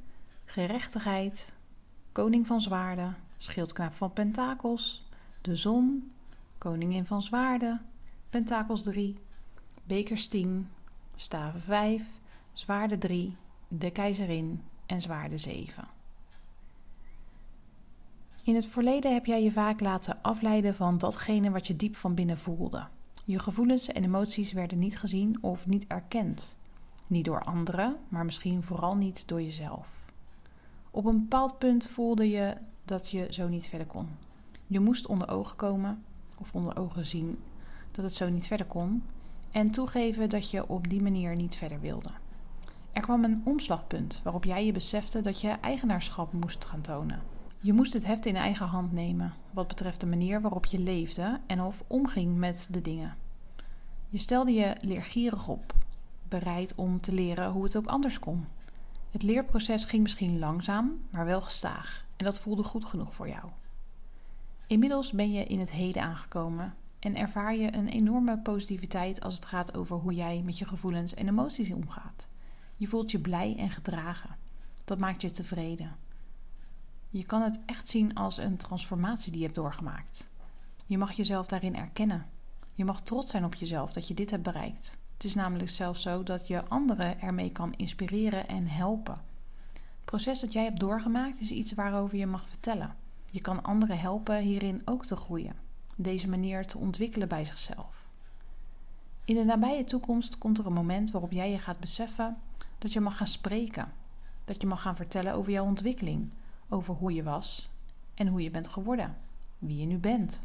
gerechtigheid, 0.44 1.53
koning 2.14 2.46
van 2.46 2.60
zwaarden, 2.60 3.16
schildknaap 3.36 3.94
van 3.94 4.12
pentakels, 4.12 5.08
de 5.40 5.56
zon, 5.56 6.12
koningin 6.58 7.06
van 7.06 7.22
zwaarden, 7.22 7.80
pentakels 8.30 8.82
3, 8.82 9.16
bekers 9.84 10.28
10, 10.28 10.68
staven 11.14 11.60
5, 11.60 12.02
zwaarden 12.52 12.98
3, 12.98 13.36
de 13.68 13.90
keizerin 13.90 14.62
en 14.86 15.00
zwaarden 15.00 15.38
7. 15.38 15.84
In 18.42 18.54
het 18.54 18.66
verleden 18.66 19.12
heb 19.12 19.26
jij 19.26 19.42
je 19.42 19.52
vaak 19.52 19.80
laten 19.80 20.22
afleiden 20.22 20.74
van 20.74 20.98
datgene 20.98 21.50
wat 21.50 21.66
je 21.66 21.76
diep 21.76 21.96
van 21.96 22.14
binnen 22.14 22.38
voelde. 22.38 22.86
Je 23.24 23.38
gevoelens 23.38 23.88
en 23.88 24.04
emoties 24.04 24.52
werden 24.52 24.78
niet 24.78 24.98
gezien 24.98 25.38
of 25.40 25.66
niet 25.66 25.86
erkend. 25.86 26.56
Niet 27.06 27.24
door 27.24 27.44
anderen, 27.44 27.96
maar 28.08 28.24
misschien 28.24 28.62
vooral 28.62 28.96
niet 28.96 29.28
door 29.28 29.42
jezelf. 29.42 30.03
Op 30.94 31.04
een 31.04 31.20
bepaald 31.20 31.58
punt 31.58 31.86
voelde 31.86 32.30
je 32.30 32.56
dat 32.84 33.10
je 33.10 33.26
zo 33.30 33.48
niet 33.48 33.68
verder 33.68 33.86
kon. 33.86 34.08
Je 34.66 34.80
moest 34.80 35.06
onder 35.06 35.28
ogen 35.28 35.56
komen, 35.56 36.04
of 36.38 36.54
onder 36.54 36.76
ogen 36.76 37.06
zien 37.06 37.38
dat 37.90 38.04
het 38.04 38.14
zo 38.14 38.28
niet 38.28 38.46
verder 38.46 38.66
kon, 38.66 39.02
en 39.50 39.70
toegeven 39.70 40.28
dat 40.28 40.50
je 40.50 40.68
op 40.68 40.88
die 40.88 41.02
manier 41.02 41.36
niet 41.36 41.54
verder 41.56 41.80
wilde. 41.80 42.10
Er 42.92 43.02
kwam 43.02 43.24
een 43.24 43.42
omslagpunt 43.44 44.20
waarop 44.22 44.44
jij 44.44 44.66
je 44.66 44.72
besefte 44.72 45.20
dat 45.20 45.40
je 45.40 45.48
eigenaarschap 45.48 46.32
moest 46.32 46.64
gaan 46.64 46.80
tonen. 46.80 47.22
Je 47.60 47.72
moest 47.72 47.92
het 47.92 48.06
heft 48.06 48.26
in 48.26 48.36
eigen 48.36 48.66
hand 48.66 48.92
nemen 48.92 49.32
wat 49.50 49.68
betreft 49.68 50.00
de 50.00 50.06
manier 50.06 50.40
waarop 50.40 50.64
je 50.66 50.78
leefde 50.78 51.40
en 51.46 51.62
of 51.62 51.84
omging 51.86 52.36
met 52.36 52.68
de 52.70 52.80
dingen. 52.80 53.16
Je 54.08 54.18
stelde 54.18 54.52
je 54.52 54.76
leergierig 54.80 55.48
op, 55.48 55.74
bereid 56.28 56.74
om 56.74 57.00
te 57.00 57.12
leren 57.12 57.50
hoe 57.50 57.64
het 57.64 57.76
ook 57.76 57.86
anders 57.86 58.18
kon. 58.18 58.44
Het 59.14 59.22
leerproces 59.22 59.84
ging 59.84 60.02
misschien 60.02 60.38
langzaam, 60.38 61.06
maar 61.10 61.24
wel 61.24 61.40
gestaag. 61.40 62.04
En 62.16 62.24
dat 62.24 62.40
voelde 62.40 62.62
goed 62.62 62.84
genoeg 62.84 63.14
voor 63.14 63.28
jou. 63.28 63.44
Inmiddels 64.66 65.12
ben 65.12 65.32
je 65.32 65.44
in 65.44 65.58
het 65.58 65.70
heden 65.70 66.02
aangekomen 66.02 66.74
en 66.98 67.16
ervaar 67.16 67.56
je 67.56 67.74
een 67.74 67.88
enorme 67.88 68.38
positiviteit 68.38 69.20
als 69.20 69.34
het 69.34 69.44
gaat 69.44 69.74
over 69.74 69.96
hoe 69.96 70.14
jij 70.14 70.42
met 70.44 70.58
je 70.58 70.66
gevoelens 70.66 71.14
en 71.14 71.28
emoties 71.28 71.72
omgaat. 71.72 72.28
Je 72.76 72.86
voelt 72.86 73.10
je 73.10 73.18
blij 73.18 73.56
en 73.58 73.70
gedragen. 73.70 74.36
Dat 74.84 74.98
maakt 74.98 75.22
je 75.22 75.30
tevreden. 75.30 75.96
Je 77.10 77.26
kan 77.26 77.42
het 77.42 77.60
echt 77.66 77.88
zien 77.88 78.14
als 78.14 78.36
een 78.36 78.56
transformatie 78.56 79.30
die 79.30 79.40
je 79.40 79.46
hebt 79.46 79.58
doorgemaakt. 79.58 80.30
Je 80.86 80.98
mag 80.98 81.12
jezelf 81.12 81.46
daarin 81.46 81.76
erkennen. 81.76 82.26
Je 82.74 82.84
mag 82.84 83.02
trots 83.02 83.30
zijn 83.30 83.44
op 83.44 83.54
jezelf 83.54 83.92
dat 83.92 84.08
je 84.08 84.14
dit 84.14 84.30
hebt 84.30 84.42
bereikt. 84.42 84.98
Het 85.24 85.32
is 85.32 85.42
namelijk 85.42 85.70
zelfs 85.70 86.02
zo 86.02 86.22
dat 86.22 86.46
je 86.46 86.68
anderen 86.68 87.20
ermee 87.20 87.52
kan 87.52 87.74
inspireren 87.76 88.48
en 88.48 88.66
helpen. 88.66 89.20
Het 89.72 90.04
proces 90.04 90.40
dat 90.40 90.52
jij 90.52 90.64
hebt 90.64 90.80
doorgemaakt 90.80 91.40
is 91.40 91.50
iets 91.50 91.72
waarover 91.72 92.18
je 92.18 92.26
mag 92.26 92.48
vertellen. 92.48 92.96
Je 93.30 93.40
kan 93.40 93.62
anderen 93.62 93.98
helpen 93.98 94.38
hierin 94.38 94.82
ook 94.84 95.06
te 95.06 95.16
groeien, 95.16 95.56
deze 95.96 96.28
manier 96.28 96.66
te 96.66 96.78
ontwikkelen 96.78 97.28
bij 97.28 97.44
zichzelf. 97.44 98.08
In 99.24 99.34
de 99.34 99.44
nabije 99.44 99.84
toekomst 99.84 100.38
komt 100.38 100.58
er 100.58 100.66
een 100.66 100.72
moment 100.72 101.10
waarop 101.10 101.32
jij 101.32 101.50
je 101.50 101.58
gaat 101.58 101.80
beseffen 101.80 102.36
dat 102.78 102.92
je 102.92 103.00
mag 103.00 103.16
gaan 103.16 103.26
spreken, 103.26 103.92
dat 104.44 104.60
je 104.60 104.66
mag 104.66 104.82
gaan 104.82 104.96
vertellen 104.96 105.34
over 105.34 105.52
jouw 105.52 105.64
ontwikkeling, 105.64 106.30
over 106.68 106.94
hoe 106.94 107.12
je 107.12 107.22
was 107.22 107.70
en 108.14 108.26
hoe 108.26 108.42
je 108.42 108.50
bent 108.50 108.68
geworden, 108.68 109.16
wie 109.58 109.78
je 109.78 109.86
nu 109.86 109.98
bent. 109.98 110.42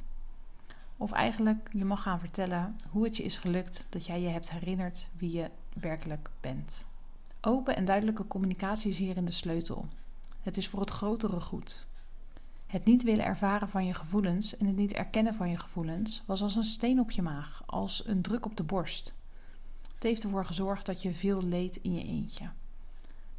Of 1.02 1.12
eigenlijk, 1.12 1.70
je 1.72 1.86
mag 1.86 2.02
gaan 2.02 2.20
vertellen 2.20 2.76
hoe 2.90 3.04
het 3.04 3.18
je 3.18 3.24
is 3.24 3.38
gelukt 3.38 3.86
dat 3.90 4.06
jij 4.06 4.22
je 4.22 4.28
hebt 4.28 4.52
herinnerd 4.52 5.08
wie 5.18 5.32
je 5.32 5.50
werkelijk 5.74 6.30
bent. 6.42 6.86
Open 7.42 7.76
en 7.76 7.86
duidelijke 7.86 8.28
communicatie 8.28 8.90
is 8.90 8.98
hierin 8.98 9.26
de 9.26 9.32
sleutel. 9.32 9.88
Het 10.42 10.58
is 10.58 10.68
voor 10.68 10.80
het 10.80 10.90
grotere 10.90 11.40
goed. 11.40 11.86
Het 12.68 12.86
niet 12.86 13.04
willen 13.04 13.26
ervaren 13.26 13.70
van 13.70 13.86
je 13.86 13.94
gevoelens 13.94 14.58
en 14.58 14.66
het 14.66 14.76
niet 14.76 14.94
erkennen 14.94 15.36
van 15.36 15.50
je 15.50 15.58
gevoelens 15.58 16.24
was 16.26 16.42
als 16.42 16.56
een 16.56 16.64
steen 16.64 17.00
op 17.00 17.12
je 17.12 17.22
maag, 17.22 17.64
als 17.66 18.08
een 18.08 18.22
druk 18.22 18.46
op 18.46 18.58
de 18.58 18.64
borst. 18.64 19.14
Het 19.94 20.04
heeft 20.04 20.24
ervoor 20.24 20.46
gezorgd 20.46 20.86
dat 20.86 21.02
je 21.02 21.14
veel 21.14 21.44
leed 21.44 21.76
in 21.76 21.94
je 21.94 22.04
eentje. 22.04 22.50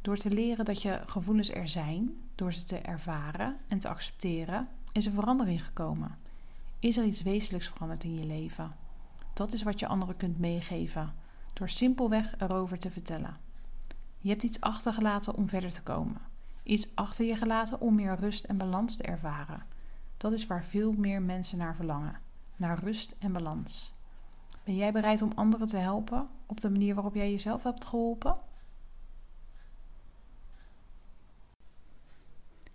Door 0.01 0.17
te 0.17 0.29
leren 0.29 0.65
dat 0.65 0.81
je 0.81 1.01
gevoelens 1.05 1.51
er 1.51 1.67
zijn, 1.67 2.21
door 2.35 2.53
ze 2.53 2.63
te 2.63 2.77
ervaren 2.77 3.57
en 3.67 3.79
te 3.79 3.89
accepteren, 3.89 4.67
is 4.91 5.05
er 5.05 5.11
verandering 5.11 5.65
gekomen. 5.65 6.17
Is 6.81 6.97
er 6.97 7.05
iets 7.05 7.21
wezenlijks 7.21 7.67
veranderd 7.67 8.03
in 8.03 8.15
je 8.15 8.25
leven? 8.25 8.75
Dat 9.33 9.53
is 9.53 9.63
wat 9.63 9.79
je 9.79 9.87
anderen 9.87 10.17
kunt 10.17 10.39
meegeven, 10.39 11.13
door 11.53 11.69
simpelweg 11.69 12.39
erover 12.39 12.79
te 12.79 12.91
vertellen. 12.91 13.37
Je 14.17 14.29
hebt 14.29 14.43
iets 14.43 14.61
achtergelaten 14.61 15.35
om 15.35 15.49
verder 15.49 15.69
te 15.69 15.83
komen. 15.83 16.21
Iets 16.63 16.95
achter 16.95 17.25
je 17.25 17.35
gelaten 17.35 17.81
om 17.81 17.95
meer 17.95 18.15
rust 18.15 18.43
en 18.43 18.57
balans 18.57 18.95
te 18.95 19.03
ervaren. 19.03 19.63
Dat 20.17 20.31
is 20.31 20.47
waar 20.47 20.65
veel 20.65 20.91
meer 20.91 21.21
mensen 21.21 21.57
naar 21.57 21.75
verlangen: 21.75 22.19
naar 22.55 22.79
rust 22.79 23.15
en 23.19 23.33
balans. 23.33 23.93
Ben 24.63 24.75
jij 24.75 24.91
bereid 24.91 25.21
om 25.21 25.31
anderen 25.35 25.67
te 25.67 25.77
helpen 25.77 26.29
op 26.45 26.61
de 26.61 26.69
manier 26.69 26.93
waarop 26.93 27.15
jij 27.15 27.31
jezelf 27.31 27.63
hebt 27.63 27.85
geholpen? 27.85 28.37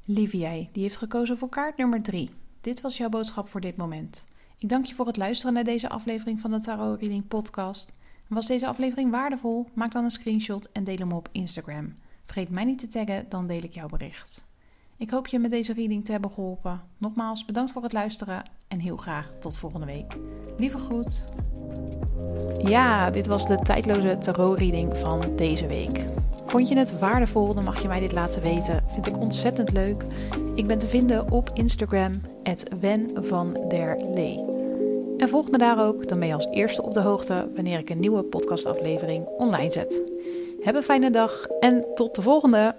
Lieve 0.04 0.38
jij, 0.38 0.68
die 0.72 0.82
heeft 0.82 0.96
gekozen 0.96 1.38
voor 1.38 1.48
kaart 1.48 1.76
nummer 1.76 2.02
3. 2.02 2.30
Dit 2.66 2.80
was 2.80 2.96
jouw 2.96 3.08
boodschap 3.08 3.48
voor 3.48 3.60
dit 3.60 3.76
moment. 3.76 4.26
Ik 4.58 4.68
dank 4.68 4.84
je 4.84 4.94
voor 4.94 5.06
het 5.06 5.16
luisteren 5.16 5.54
naar 5.54 5.64
deze 5.64 5.88
aflevering 5.88 6.40
van 6.40 6.50
de 6.50 6.60
Tarot 6.60 7.00
Reading 7.00 7.28
Podcast. 7.28 7.92
Was 8.26 8.46
deze 8.46 8.66
aflevering 8.66 9.10
waardevol? 9.10 9.66
Maak 9.74 9.92
dan 9.92 10.04
een 10.04 10.10
screenshot 10.10 10.72
en 10.72 10.84
deel 10.84 10.96
hem 10.96 11.12
op 11.12 11.28
Instagram. 11.32 11.94
Vergeet 12.24 12.50
mij 12.50 12.64
niet 12.64 12.78
te 12.78 12.88
taggen, 12.88 13.26
dan 13.28 13.46
deel 13.46 13.62
ik 13.62 13.74
jouw 13.74 13.88
bericht. 13.88 14.44
Ik 14.96 15.10
hoop 15.10 15.26
je 15.26 15.38
met 15.38 15.50
deze 15.50 15.72
reading 15.72 16.04
te 16.04 16.12
hebben 16.12 16.30
geholpen. 16.30 16.80
Nogmaals 16.98 17.44
bedankt 17.44 17.72
voor 17.72 17.82
het 17.82 17.92
luisteren 17.92 18.42
en 18.68 18.80
heel 18.80 18.96
graag 18.96 19.30
tot 19.40 19.56
volgende 19.56 19.86
week. 19.86 20.16
Lieve 20.58 20.78
groet. 20.78 21.24
Ja, 22.58 23.10
dit 23.10 23.26
was 23.26 23.46
de 23.46 23.56
tijdloze 23.56 24.18
tarot 24.18 24.58
reading 24.58 24.98
van 24.98 25.36
deze 25.36 25.66
week. 25.66 26.06
Vond 26.44 26.68
je 26.68 26.76
het 26.76 26.98
waardevol, 26.98 27.54
dan 27.54 27.64
mag 27.64 27.82
je 27.82 27.88
mij 27.88 28.00
dit 28.00 28.12
laten 28.12 28.42
weten. 28.42 28.84
Vind 28.88 29.06
ik 29.06 29.18
ontzettend 29.18 29.72
leuk. 29.72 30.04
Ik 30.54 30.66
ben 30.66 30.78
te 30.78 30.88
vinden 30.88 31.30
op 31.30 31.50
Instagram, 31.54 32.12
Wen 32.80 33.10
van 33.14 33.56
der 33.68 33.96
Lee. 34.14 34.44
En 35.16 35.28
volg 35.28 35.50
me 35.50 35.58
daar 35.58 35.86
ook, 35.86 36.08
dan 36.08 36.18
ben 36.18 36.28
je 36.28 36.34
als 36.34 36.46
eerste 36.50 36.82
op 36.82 36.94
de 36.94 37.00
hoogte 37.00 37.48
wanneer 37.54 37.78
ik 37.78 37.90
een 37.90 38.00
nieuwe 38.00 38.22
podcastaflevering 38.22 39.26
online 39.26 39.72
zet. 39.72 40.02
Heb 40.60 40.74
een 40.74 40.82
fijne 40.82 41.10
dag 41.10 41.46
en 41.60 41.86
tot 41.94 42.14
de 42.14 42.22
volgende! 42.22 42.74